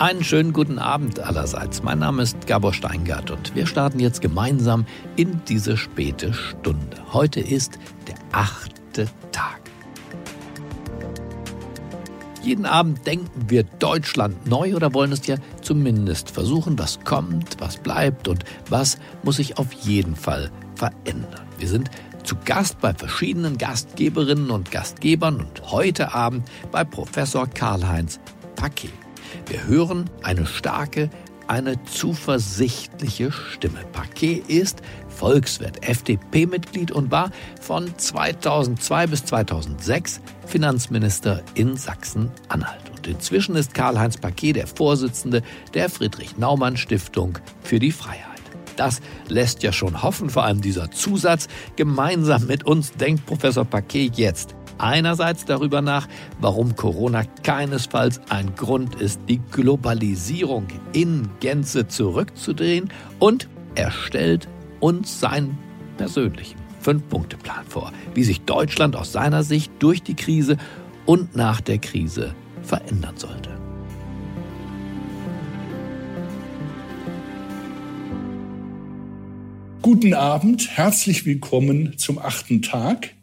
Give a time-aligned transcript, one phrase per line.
[0.00, 1.82] Einen schönen guten Abend allerseits.
[1.82, 4.86] Mein Name ist Gabor Steingart und wir starten jetzt gemeinsam
[5.16, 6.98] in diese späte Stunde.
[7.12, 9.60] Heute ist der achte Tag.
[12.44, 17.76] Jeden Abend denken wir Deutschland neu oder wollen es ja zumindest versuchen, was kommt, was
[17.78, 21.48] bleibt und was muss sich auf jeden Fall verändern.
[21.58, 21.90] Wir sind
[22.22, 28.20] zu Gast bei verschiedenen Gastgeberinnen und Gastgebern und heute Abend bei Professor Karl-Heinz
[28.54, 28.92] Paquet.
[29.46, 31.10] Wir hören eine starke,
[31.48, 33.80] eine zuversichtliche Stimme.
[33.92, 42.90] Paquet ist Volkswirt, FDP-Mitglied und war von 2002 bis 2006 Finanzminister in Sachsen-Anhalt.
[42.96, 45.42] Und inzwischen ist Karl-Heinz Paquet der Vorsitzende
[45.74, 48.28] der Friedrich-Naumann-Stiftung für die Freiheit.
[48.76, 51.48] Das lässt ja schon hoffen, vor allem dieser Zusatz.
[51.74, 56.08] Gemeinsam mit uns denkt Professor Paquet jetzt einerseits darüber nach,
[56.40, 64.48] warum Corona keinesfalls ein Grund ist, die Globalisierung in Gänze zurückzudrehen und er stellt
[64.80, 65.58] uns seinen
[65.96, 70.56] persönlichen Fünf-Punkte-Plan vor, wie sich Deutschland aus seiner Sicht durch die Krise
[71.06, 73.58] und nach der Krise verändern sollte.
[79.82, 83.14] Guten Abend, herzlich willkommen zum achten Tag.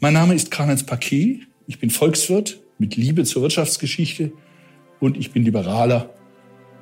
[0.00, 1.40] Mein Name ist Karl-Heinz Paquet.
[1.66, 4.30] Ich bin Volkswirt mit Liebe zur Wirtschaftsgeschichte
[5.00, 6.14] und ich bin Liberaler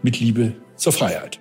[0.03, 1.41] mit Liebe zur Freiheit.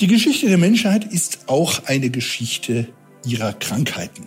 [0.00, 2.88] Die Geschichte der Menschheit ist auch eine Geschichte
[3.24, 4.26] ihrer Krankheiten.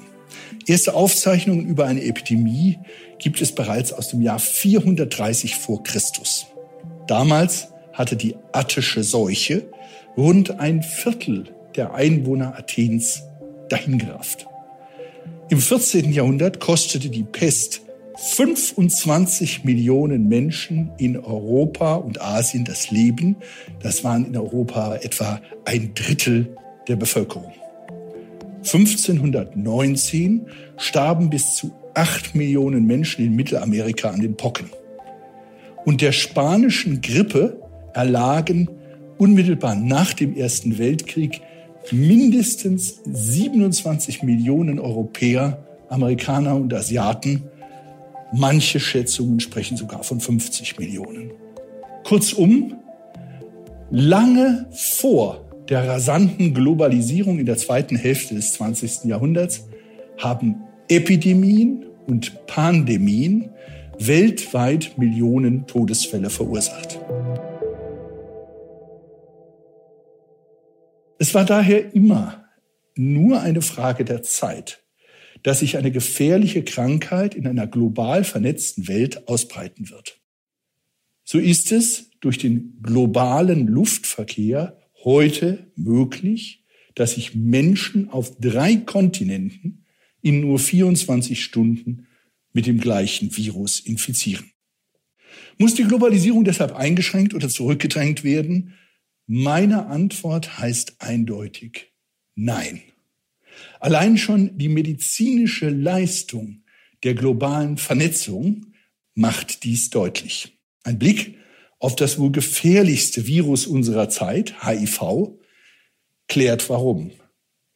[0.66, 2.80] Erste Aufzeichnungen über eine Epidemie
[3.20, 6.46] gibt es bereits aus dem Jahr 430 vor Christus.
[7.08, 9.66] Damals hatte die attische Seuche
[10.16, 13.24] rund ein Viertel der Einwohner Athens
[13.68, 14.48] dahingerafft.
[15.50, 16.12] Im 14.
[16.14, 17.82] Jahrhundert kostete die Pest
[18.18, 23.36] 25 Millionen Menschen in Europa und Asien das Leben.
[23.82, 26.56] Das waren in Europa etwa ein Drittel
[26.88, 27.52] der Bevölkerung.
[28.60, 34.70] 1519 starben bis zu 8 Millionen Menschen in Mittelamerika an den Pocken.
[35.86, 37.62] Und der spanischen Grippe
[37.94, 38.70] erlagen
[39.18, 41.42] unmittelbar nach dem Ersten Weltkrieg
[41.92, 47.44] mindestens 27 Millionen Europäer, Amerikaner und Asiaten.
[48.34, 51.32] Manche Schätzungen sprechen sogar von 50 Millionen.
[52.04, 52.76] Kurzum,
[53.92, 59.06] lange vor der rasanten Globalisierung in der zweiten Hälfte des 20.
[59.06, 59.68] Jahrhunderts
[60.18, 60.56] haben
[60.88, 63.50] Epidemien und Pandemien
[64.00, 67.00] weltweit Millionen Todesfälle verursacht.
[71.24, 72.50] Es war daher immer
[72.96, 74.84] nur eine Frage der Zeit,
[75.42, 80.20] dass sich eine gefährliche Krankheit in einer global vernetzten Welt ausbreiten wird.
[81.24, 89.86] So ist es durch den globalen Luftverkehr heute möglich, dass sich Menschen auf drei Kontinenten
[90.22, 92.08] in nur 24 Stunden
[92.52, 94.52] mit dem gleichen Virus infizieren.
[95.58, 98.74] Muss die Globalisierung deshalb eingeschränkt oder zurückgedrängt werden,
[99.28, 101.94] meine Antwort heißt eindeutig
[102.36, 102.82] Nein.
[103.80, 106.64] Allein schon die medizinische Leistung
[107.04, 108.74] der globalen Vernetzung
[109.14, 110.58] macht dies deutlich.
[110.84, 111.38] Ein Blick
[111.80, 115.38] auf das wohl gefährlichste Virus unserer Zeit, HIV,
[116.28, 117.12] klärt warum.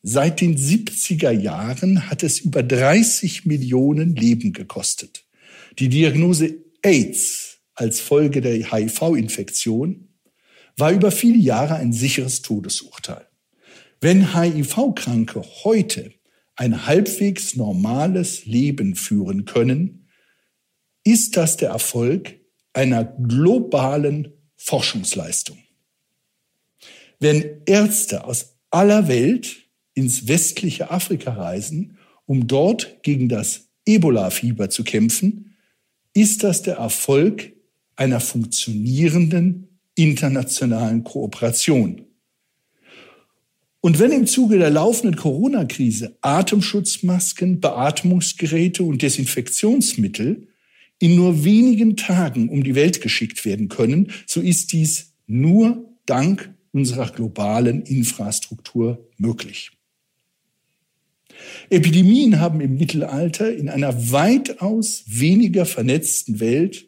[0.02, 5.26] Seit den 70er Jahren hat es über 30 Millionen Leben gekostet.
[5.80, 10.08] Die Diagnose AIDS als Folge der HIV-Infektion
[10.78, 13.28] war über viele Jahre ein sicheres Todesurteil.
[14.00, 16.14] Wenn HIV-Kranke heute
[16.56, 20.08] ein halbwegs normales Leben führen können,
[21.04, 22.36] ist das der Erfolg
[22.74, 25.58] einer globalen Forschungsleistung.
[27.20, 29.56] Wenn Ärzte aus aller Welt
[29.94, 35.56] ins westliche Afrika reisen, um dort gegen das Ebola-Fieber zu kämpfen,
[36.14, 37.54] ist das der Erfolg
[37.96, 42.04] einer funktionierenden internationalen Kooperation.
[43.82, 50.48] Und wenn im Zuge der laufenden Corona-Krise Atemschutzmasken, Beatmungsgeräte und Desinfektionsmittel
[51.00, 56.54] in nur wenigen Tagen um die Welt geschickt werden können, so ist dies nur dank
[56.72, 59.72] unserer globalen Infrastruktur möglich.
[61.70, 66.88] Epidemien haben im Mittelalter in einer weitaus weniger vernetzten Welt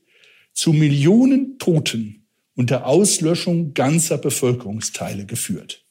[0.54, 2.20] zu Millionen Toten
[2.60, 5.86] und der Auslöschung ganzer Bevölkerungsteile geführt.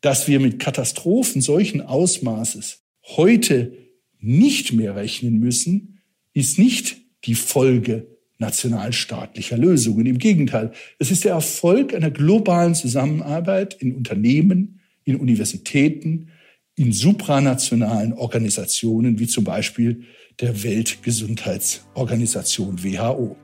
[0.00, 3.76] Dass wir mit Katastrophen solchen Ausmaßes heute
[4.20, 6.00] nicht mehr rechnen müssen,
[6.32, 8.06] ist nicht die Folge
[8.38, 10.06] nationalstaatlicher Lösungen.
[10.06, 16.30] Im Gegenteil, es ist der Erfolg einer globalen Zusammenarbeit in Unternehmen, in Universitäten,
[16.74, 20.04] in supranationalen Organisationen wie zum Beispiel
[20.40, 23.36] der Weltgesundheitsorganisation WHO.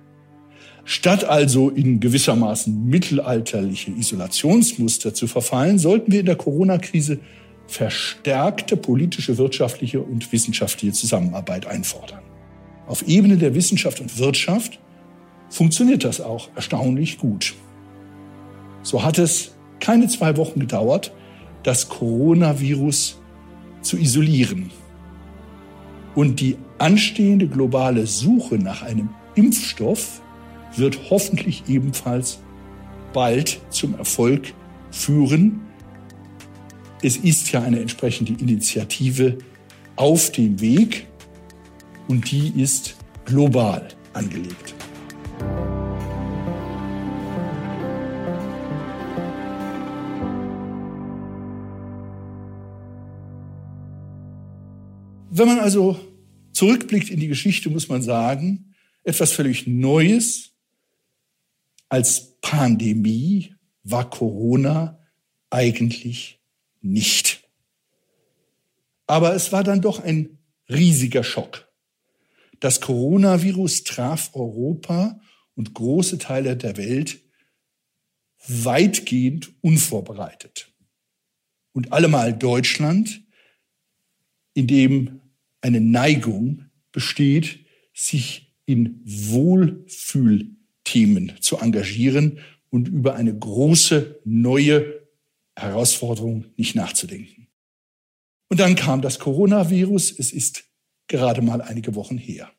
[0.84, 7.18] Statt also in gewissermaßen mittelalterliche Isolationsmuster zu verfallen, sollten wir in der Corona-Krise
[7.66, 12.20] verstärkte politische, wirtschaftliche und wissenschaftliche Zusammenarbeit einfordern.
[12.86, 14.80] Auf Ebene der Wissenschaft und Wirtschaft
[15.48, 17.54] funktioniert das auch erstaunlich gut.
[18.82, 21.12] So hat es keine zwei Wochen gedauert,
[21.62, 23.20] das Coronavirus
[23.82, 24.70] zu isolieren.
[26.14, 30.20] Und die anstehende globale Suche nach einem Impfstoff
[30.76, 32.40] wird hoffentlich ebenfalls
[33.12, 34.54] bald zum Erfolg
[34.90, 35.60] führen.
[37.02, 39.38] Es ist ja eine entsprechende Initiative
[39.96, 41.06] auf dem Weg
[42.08, 44.74] und die ist global angelegt.
[55.32, 55.98] Wenn man also
[56.52, 58.74] zurückblickt in die Geschichte, muss man sagen,
[59.04, 60.50] etwas völlig Neues
[61.90, 64.98] als Pandemie war Corona
[65.50, 66.40] eigentlich
[66.80, 67.46] nicht.
[69.06, 70.38] Aber es war dann doch ein
[70.68, 71.68] riesiger Schock.
[72.60, 75.20] Das Coronavirus traf Europa
[75.56, 77.20] und große Teile der Welt
[78.46, 80.72] weitgehend unvorbereitet.
[81.72, 83.22] Und allemal Deutschland,
[84.54, 85.20] in dem
[85.60, 89.02] eine Neigung besteht, sich in
[90.90, 92.38] Wohlfühlthemen zu engagieren
[92.70, 95.00] und über eine große neue
[95.56, 97.48] Herausforderung nicht nachzudenken.
[98.48, 100.18] Und dann kam das Coronavirus.
[100.18, 100.64] Es ist
[101.08, 102.50] gerade mal einige Wochen her.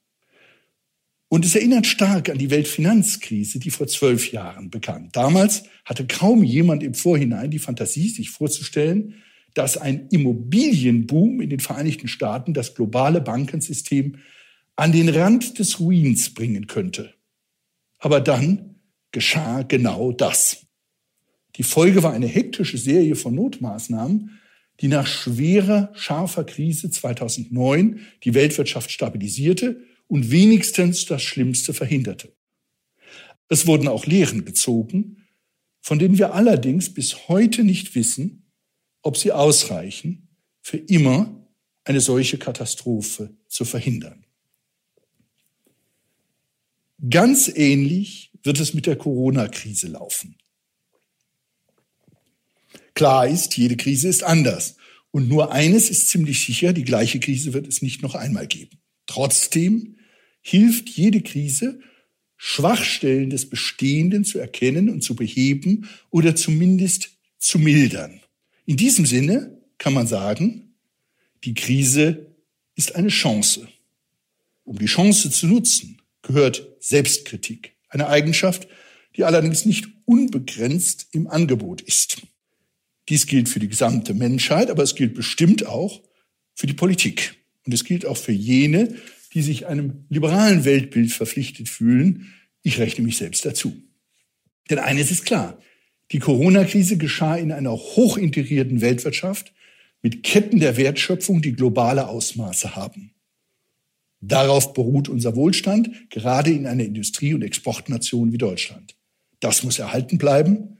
[1.29, 5.09] Und es erinnert stark an die Weltfinanzkrise, die vor zwölf Jahren begann.
[5.13, 9.15] Damals hatte kaum jemand im Vorhinein die Fantasie, sich vorzustellen,
[9.53, 14.17] dass ein Immobilienboom in den Vereinigten Staaten das globale Bankensystem
[14.75, 17.13] an den Rand des Ruins bringen könnte.
[18.01, 18.75] Aber dann
[19.11, 20.65] geschah genau das.
[21.55, 24.41] Die Folge war eine hektische Serie von Notmaßnahmen,
[24.79, 32.33] die nach schwerer, scharfer Krise 2009 die Weltwirtschaft stabilisierte und wenigstens das Schlimmste verhinderte.
[33.47, 35.27] Es wurden auch Lehren gezogen,
[35.79, 38.51] von denen wir allerdings bis heute nicht wissen,
[39.03, 40.29] ob sie ausreichen,
[40.61, 41.47] für immer
[41.83, 44.20] eine solche Katastrophe zu verhindern.
[47.09, 50.35] Ganz ähnlich wird es mit der Corona-Krise laufen.
[52.93, 54.75] Klar ist, jede Krise ist anders.
[55.09, 58.79] Und nur eines ist ziemlich sicher, die gleiche Krise wird es nicht noch einmal geben.
[59.07, 59.97] Trotzdem
[60.41, 61.79] hilft jede Krise,
[62.37, 68.21] Schwachstellen des Bestehenden zu erkennen und zu beheben oder zumindest zu mildern.
[68.65, 70.75] In diesem Sinne kann man sagen,
[71.43, 72.35] die Krise
[72.75, 73.67] ist eine Chance.
[74.63, 78.67] Um die Chance zu nutzen, gehört Selbstkritik, eine Eigenschaft,
[79.15, 82.21] die allerdings nicht unbegrenzt im Angebot ist.
[83.09, 86.01] Dies gilt für die gesamte Menschheit, aber es gilt bestimmt auch
[86.53, 87.35] für die Politik.
[87.65, 88.95] Und es gilt auch für jene,
[89.33, 92.33] die sich einem liberalen Weltbild verpflichtet fühlen.
[92.63, 93.75] Ich rechne mich selbst dazu.
[94.69, 95.59] Denn eines ist klar,
[96.11, 99.53] die Corona-Krise geschah in einer hochintegrierten Weltwirtschaft
[100.01, 103.13] mit Ketten der Wertschöpfung, die globale Ausmaße haben.
[104.21, 108.95] Darauf beruht unser Wohlstand, gerade in einer Industrie- und Exportnation wie Deutschland.
[109.39, 110.77] Das muss erhalten bleiben,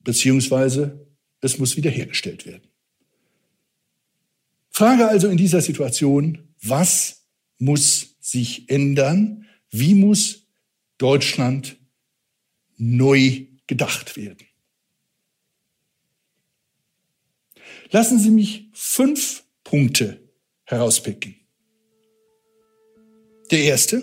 [0.00, 1.06] beziehungsweise
[1.40, 2.68] es muss wiederhergestellt werden.
[4.68, 7.26] Frage also in dieser Situation, was
[7.58, 9.46] muss sich ändern?
[9.70, 10.46] Wie muss
[10.98, 11.78] Deutschland
[12.76, 14.46] neu gedacht werden?
[17.90, 20.20] Lassen Sie mich fünf Punkte
[20.64, 21.41] herauspicken.
[23.52, 24.02] Der erste,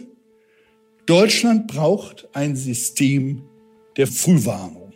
[1.08, 3.41] Deutschland braucht ein System
[3.98, 4.94] der Frühwarnung.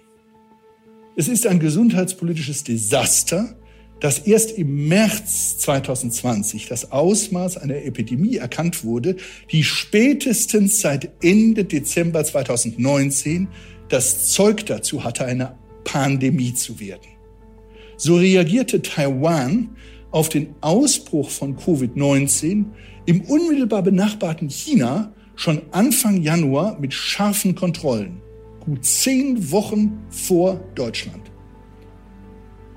[1.16, 3.58] Es ist ein gesundheitspolitisches Desaster,
[4.00, 9.16] dass erst im März 2020 das Ausmaß einer Epidemie erkannt wurde,
[9.52, 13.48] die spätestens seit Ende Dezember 2019
[13.90, 17.10] das Zeug dazu hatte, eine Pandemie zu werden.
[17.98, 19.76] So reagierte Taiwan
[20.14, 22.66] auf den Ausbruch von Covid-19
[23.08, 28.22] im unmittelbar benachbarten China schon Anfang Januar mit scharfen Kontrollen,
[28.60, 31.32] gut zehn Wochen vor Deutschland.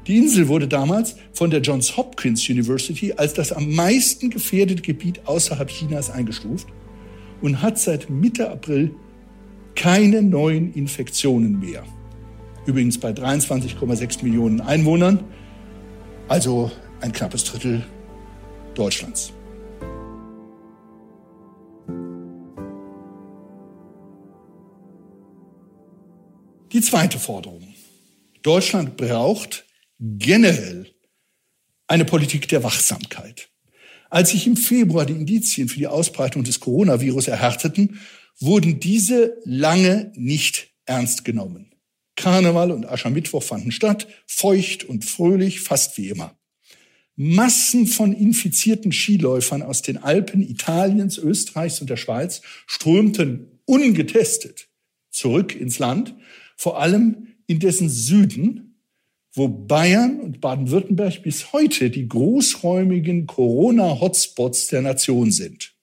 [0.07, 5.21] Die Insel wurde damals von der Johns Hopkins University als das am meisten gefährdete Gebiet
[5.27, 6.67] außerhalb Chinas eingestuft
[7.43, 8.95] und hat seit Mitte April
[9.75, 11.85] keine neuen Infektionen mehr.
[12.65, 15.23] Übrigens bei 23,6 Millionen Einwohnern,
[16.29, 17.85] also ein knappes Drittel
[18.75, 19.33] Deutschlands.
[26.73, 27.75] Die zweite Forderung.
[28.43, 29.65] Deutschland braucht
[29.99, 30.93] generell
[31.87, 33.49] eine Politik der Wachsamkeit.
[34.11, 38.01] Als sich im Februar die Indizien für die Ausbreitung des Coronavirus erhärteten,
[38.39, 41.75] wurden diese lange nicht ernst genommen.
[42.15, 46.37] Karneval und Aschermittwoch fanden statt, feucht und fröhlich, fast wie immer.
[47.17, 54.69] Massen von infizierten Skiläufern aus den Alpen Italiens, Österreichs und der Schweiz strömten ungetestet
[55.11, 56.15] zurück ins Land,
[56.57, 58.77] vor allem in dessen Süden,
[59.33, 65.75] wo Bayern und Baden-Württemberg bis heute die großräumigen Corona-Hotspots der Nation sind.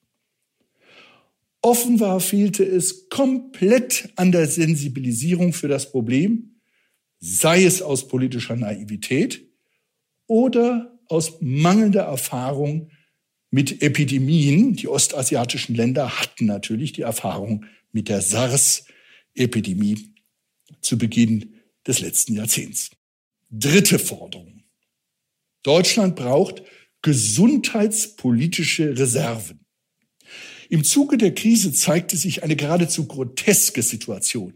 [1.62, 6.60] Offenbar fehlte es komplett an der Sensibilisierung für das Problem,
[7.20, 9.48] sei es aus politischer Naivität
[10.28, 12.90] oder aus mangelnder Erfahrung
[13.52, 14.74] mit Epidemien.
[14.74, 20.10] Die ostasiatischen Länder hatten natürlich die Erfahrung mit der SARS-Epidemie
[20.82, 21.54] zu Beginn
[21.86, 22.90] des letzten Jahrzehnts.
[23.52, 24.64] Dritte Forderung.
[25.62, 26.64] Deutschland braucht
[27.04, 29.60] gesundheitspolitische Reserven.
[30.70, 34.54] Im Zuge der Krise zeigte sich eine geradezu groteske Situation.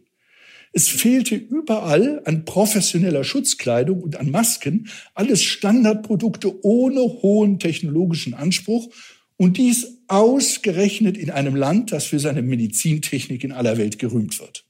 [0.77, 8.93] Es fehlte überall an professioneller Schutzkleidung und an Masken, alles Standardprodukte ohne hohen technologischen Anspruch
[9.37, 14.67] und dies ausgerechnet in einem Land, das für seine Medizintechnik in aller Welt gerühmt wird.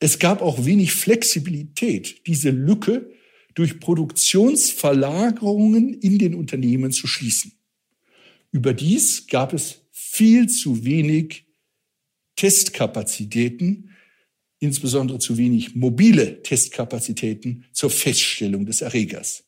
[0.00, 3.08] Es gab auch wenig Flexibilität, diese Lücke
[3.54, 7.52] durch Produktionsverlagerungen in den Unternehmen zu schließen.
[8.50, 11.44] Überdies gab es viel zu wenig
[12.34, 13.89] Testkapazitäten,
[14.60, 19.44] insbesondere zu wenig mobile Testkapazitäten zur Feststellung des Erregers.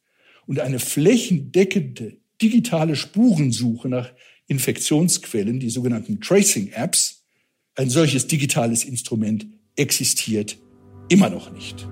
[0.47, 4.13] Und eine flächendeckende digitale Spurensuche nach
[4.49, 7.25] Infektionsquellen, die sogenannten Tracing-Apps,
[7.77, 10.59] ein solches digitales Instrument existiert
[11.09, 11.87] immer noch nicht.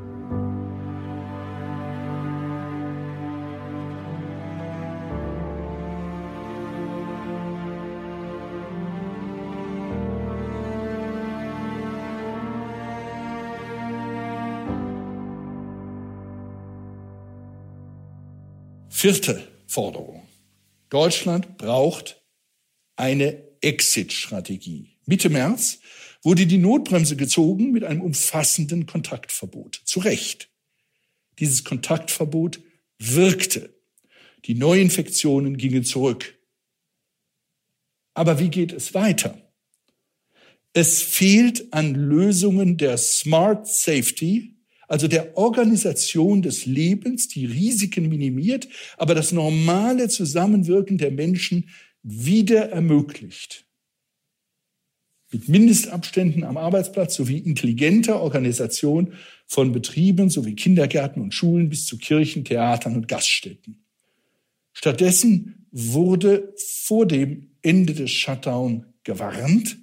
[19.00, 20.28] Vierte Forderung.
[20.90, 22.22] Deutschland braucht
[22.96, 24.98] eine Exit-Strategie.
[25.06, 25.78] Mitte März
[26.22, 29.80] wurde die Notbremse gezogen mit einem umfassenden Kontaktverbot.
[29.86, 30.50] Zu Recht.
[31.38, 32.60] Dieses Kontaktverbot
[32.98, 33.74] wirkte.
[34.44, 36.38] Die Neuinfektionen gingen zurück.
[38.12, 39.50] Aber wie geht es weiter?
[40.74, 44.59] Es fehlt an Lösungen der Smart Safety
[44.90, 51.70] also der Organisation des Lebens, die Risiken minimiert, aber das normale Zusammenwirken der Menschen
[52.02, 53.66] wieder ermöglicht.
[55.30, 59.12] Mit Mindestabständen am Arbeitsplatz sowie intelligenter Organisation
[59.46, 63.84] von Betrieben sowie Kindergärten und Schulen bis zu Kirchen, Theatern und Gaststätten.
[64.72, 69.78] Stattdessen wurde vor dem Ende des Shutdown gewarnt,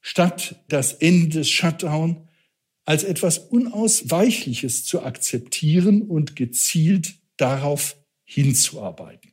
[0.00, 2.26] statt das Ende des Shutdown
[2.84, 9.32] als etwas Unausweichliches zu akzeptieren und gezielt darauf hinzuarbeiten.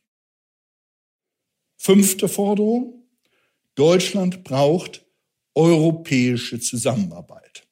[1.78, 3.08] Fünfte Forderung.
[3.76, 5.06] Deutschland braucht
[5.56, 7.68] europäische Zusammenarbeit.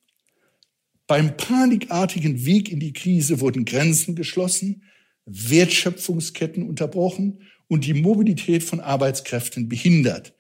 [1.05, 4.84] Beim panikartigen Weg in die Krise wurden Grenzen geschlossen,
[5.25, 10.34] Wertschöpfungsketten unterbrochen und die Mobilität von Arbeitskräften behindert.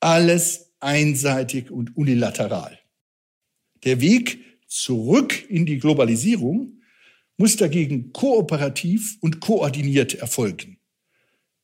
[0.00, 2.78] Alles einseitig und unilateral.
[3.84, 6.80] Der Weg zurück in die Globalisierung
[7.36, 10.78] muss dagegen kooperativ und koordiniert erfolgen.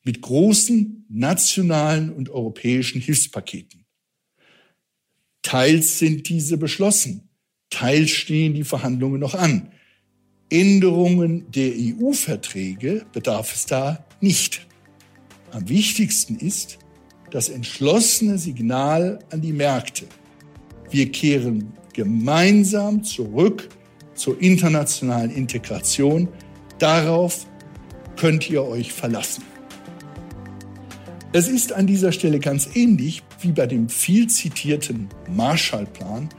[0.03, 3.85] Mit großen nationalen und europäischen Hilfspaketen.
[5.41, 7.29] Teils sind diese beschlossen,
[7.69, 9.71] teils stehen die Verhandlungen noch an.
[10.49, 14.67] Änderungen der EU-Verträge bedarf es da nicht.
[15.51, 16.79] Am wichtigsten ist
[17.31, 20.07] das entschlossene Signal an die Märkte.
[20.89, 23.69] Wir kehren gemeinsam zurück
[24.13, 26.27] zur internationalen Integration.
[26.77, 27.45] Darauf
[28.15, 29.43] könnt ihr euch verlassen.
[31.31, 36.29] Es ist an dieser Stelle ganz ähnlich wie bei dem viel zitierten Marshallplan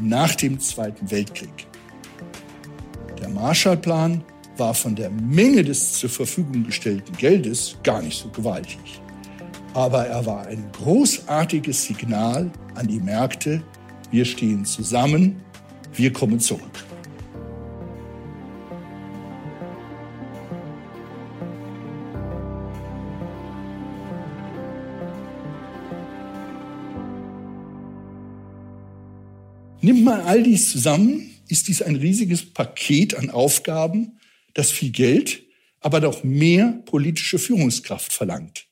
[0.00, 1.66] nach dem Zweiten Weltkrieg.
[3.20, 4.24] Der Marshallplan
[4.56, 9.00] war von der Menge des zur Verfügung gestellten Geldes gar nicht so gewaltig.
[9.74, 13.62] Aber er war ein großartiges Signal an die Märkte,
[14.12, 15.40] Wir stehen zusammen.
[15.94, 16.84] Wir kommen zurück.
[29.80, 34.18] Nimmt man all dies zusammen, ist dies ein riesiges Paket an Aufgaben,
[34.52, 35.42] das viel Geld,
[35.80, 38.66] aber doch mehr politische Führungskraft verlangt.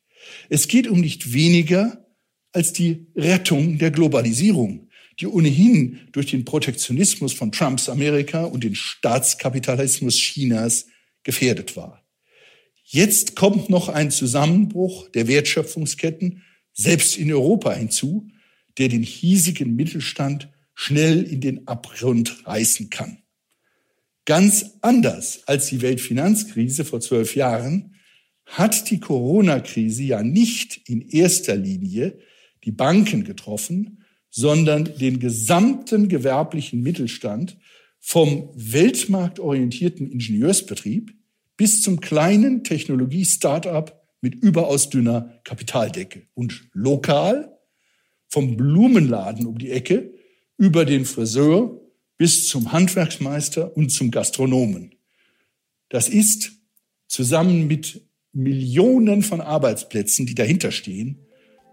[0.50, 2.04] Es geht um nicht weniger
[2.52, 4.89] als die Rettung der Globalisierung,
[5.21, 10.87] die ohnehin durch den Protektionismus von Trumps Amerika und den Staatskapitalismus Chinas
[11.23, 12.03] gefährdet war.
[12.85, 18.29] Jetzt kommt noch ein Zusammenbruch der Wertschöpfungsketten, selbst in Europa hinzu,
[18.79, 23.19] der den hiesigen Mittelstand schnell in den Abgrund reißen kann.
[24.25, 27.95] Ganz anders als die Weltfinanzkrise vor zwölf Jahren
[28.47, 32.19] hat die Corona-Krise ja nicht in erster Linie
[32.65, 34.00] die Banken getroffen,
[34.31, 37.57] sondern den gesamten gewerblichen Mittelstand
[37.99, 41.13] vom weltmarktorientierten Ingenieursbetrieb
[41.57, 47.59] bis zum kleinen Technologie-Startup mit überaus dünner Kapitaldecke und lokal
[48.29, 50.15] vom Blumenladen um die Ecke
[50.57, 51.81] über den Friseur
[52.17, 54.95] bis zum Handwerksmeister und zum Gastronomen.
[55.89, 56.53] Das ist
[57.09, 61.27] zusammen mit Millionen von Arbeitsplätzen, die dahinter stehen,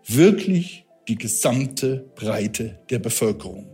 [0.07, 3.65] wirklich die gesamte Breite der Bevölkerung.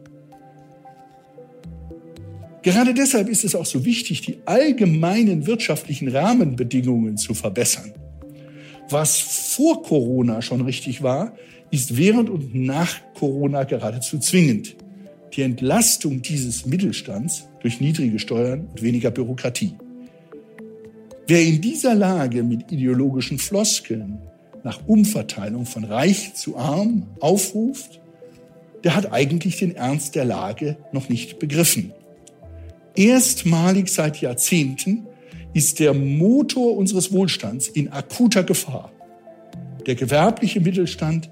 [2.61, 7.93] Gerade deshalb ist es auch so wichtig, die allgemeinen wirtschaftlichen Rahmenbedingungen zu verbessern.
[8.89, 11.35] Was vor Corona schon richtig war,
[11.71, 14.75] ist während und nach Corona geradezu zwingend
[15.33, 19.73] die Entlastung dieses Mittelstands durch niedrige Steuern und weniger Bürokratie.
[21.27, 24.21] Wer in dieser Lage mit ideologischen Floskeln
[24.63, 27.99] nach Umverteilung von reich zu arm aufruft,
[28.83, 31.93] der hat eigentlich den Ernst der Lage noch nicht begriffen.
[32.95, 35.07] Erstmalig seit Jahrzehnten
[35.53, 38.91] ist der Motor unseres Wohlstands in akuter Gefahr.
[39.85, 41.29] Der gewerbliche Mittelstand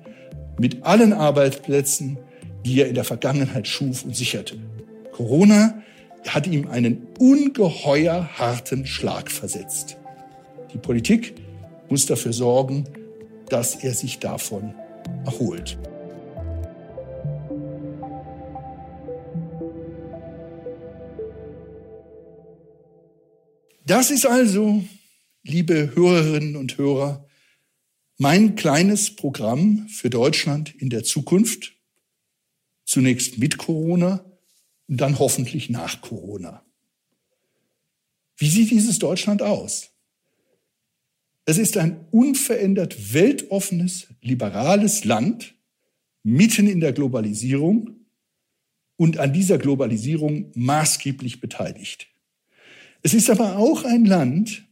[0.60, 2.18] mit allen Arbeitsplätzen,
[2.66, 4.56] die er in der Vergangenheit schuf und sicherte.
[5.12, 5.82] Corona
[6.28, 9.98] hat ihm einen ungeheuer harten Schlag versetzt.
[10.74, 11.34] Die Politik
[11.90, 12.86] muss dafür sorgen,
[13.52, 14.74] dass er sich davon
[15.26, 15.78] erholt.
[23.86, 24.84] Das ist also,
[25.44, 27.28] liebe Hörerinnen und Hörer,
[28.18, 31.74] mein kleines Programm für Deutschland in der Zukunft
[32.92, 34.26] Zunächst mit Corona
[34.90, 36.62] und dann hoffentlich nach Corona.
[38.36, 39.91] Wie sieht dieses Deutschland aus?
[41.46, 45.56] Es ist ein unverändert weltoffenes, liberales Land
[46.24, 47.96] mitten in der Globalisierung
[48.96, 52.08] und an dieser Globalisierung maßgeblich beteiligt.
[53.02, 54.68] Es ist aber auch ein Land,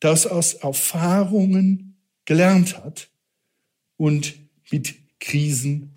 [0.00, 1.96] das aus Erfahrungen
[2.26, 3.08] gelernt hat
[3.96, 4.34] und
[4.70, 5.90] mit Krisen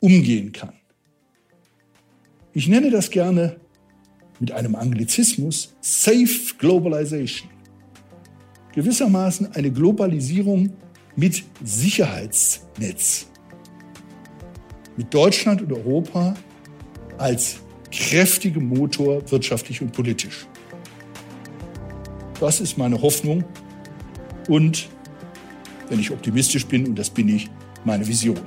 [0.00, 0.74] umgehen kann.
[2.52, 3.58] Ich nenne das gerne
[4.38, 7.57] mit einem Anglizismus Safe Globalization.
[8.74, 10.70] Gewissermaßen eine Globalisierung
[11.16, 13.26] mit Sicherheitsnetz.
[14.96, 16.34] Mit Deutschland und Europa
[17.18, 20.46] als kräftigem Motor wirtschaftlich und politisch.
[22.40, 23.44] Das ist meine Hoffnung
[24.48, 24.88] und,
[25.88, 27.50] wenn ich optimistisch bin, und das bin ich,
[27.84, 28.40] meine Vision.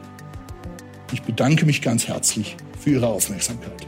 [1.11, 3.87] Ich bedanke mich ganz herzlich für Ihre Aufmerksamkeit.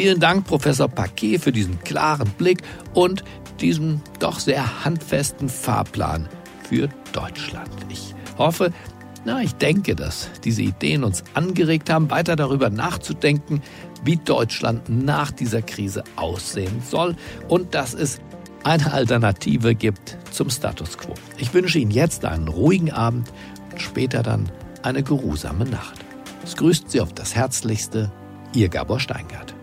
[0.00, 2.62] Vielen Dank, Professor Paquet, für diesen klaren Blick
[2.94, 3.24] und
[3.58, 6.28] diesen doch sehr handfesten Fahrplan
[6.62, 7.68] für Deutschland.
[7.88, 8.70] Ich hoffe,
[9.24, 13.60] na, ich denke, dass diese Ideen uns angeregt haben, weiter darüber nachzudenken,
[14.04, 17.16] wie Deutschland nach dieser Krise aussehen soll
[17.48, 18.20] und dass es
[18.62, 21.14] eine Alternative gibt zum Status quo.
[21.38, 23.32] Ich wünsche Ihnen jetzt einen ruhigen Abend
[23.72, 24.48] und später dann
[24.84, 25.98] eine geruhsame Nacht.
[26.44, 28.12] Es grüßt Sie auf das Herzlichste,
[28.54, 29.57] Ihr Gabor Steingart.